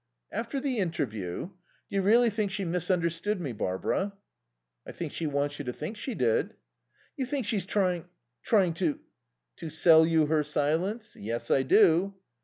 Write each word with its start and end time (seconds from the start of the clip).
"After 0.31 0.59
the 0.59 0.79
interview? 0.79 1.41
Do 1.41 1.51
you 1.89 2.01
really 2.01 2.31
think 2.31 2.49
she 2.49 2.65
misunderstood 2.65 3.39
me, 3.39 3.51
Barbara?" 3.51 4.13
"I 4.83 4.93
think 4.93 5.13
she 5.13 5.27
wants 5.27 5.59
you 5.59 5.65
to 5.65 5.73
think 5.73 5.95
she 5.95 6.15
did." 6.15 6.55
"You 7.17 7.27
think 7.27 7.45
she's 7.45 7.67
trying 7.67 8.09
trying 8.41 8.73
to" 8.81 8.97
"To 9.57 9.69
sell 9.69 10.03
you 10.03 10.25
her 10.25 10.41
silence? 10.43 11.15
Yes, 11.15 11.51
I 11.51 11.61
do." 11.61 12.15